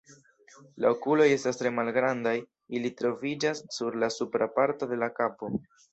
La 0.85 0.89
okuloj 0.93 1.27
estas 1.33 1.59
tre 1.59 1.71
malgrandaj, 1.81 2.35
ili 2.79 2.93
troviĝas 3.03 3.61
sur 3.77 3.99
la 4.05 4.11
supra 4.19 4.49
parto 4.57 4.89
de 4.95 4.99
la 5.03 5.13
kapo. 5.21 5.53